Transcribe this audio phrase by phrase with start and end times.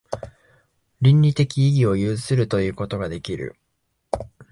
[0.99, 3.55] 倫理的意義を有するということができる。